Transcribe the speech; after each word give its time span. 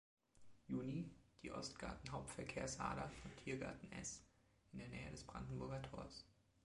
Juni, 0.65 1.11
die 1.43 1.51
Ostgarten-Hauptverkehrsader 1.51 3.11
von 3.21 3.35
Tiergarten 3.35 3.91
S, 3.91 4.25
in 4.71 4.79
der 4.79 4.87
Nähe 4.89 5.11
des 5.11 5.23
Brandenburger 5.23 5.83
Tors. 5.83 6.25